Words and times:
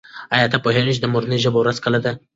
آیا 0.35 0.47
ته 0.51 0.57
پوهېږې 0.63 0.91
چې 0.95 1.01
د 1.03 1.05
مورنۍ 1.13 1.37
ژبې 1.43 1.59
ورځ 1.61 1.77
کله 1.85 1.99
ده؟ 2.05 2.11